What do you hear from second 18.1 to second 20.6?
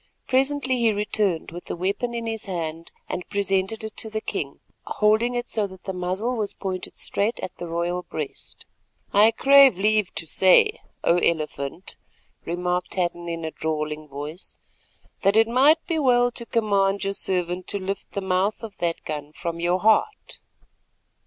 the mouth of that gun from your heart."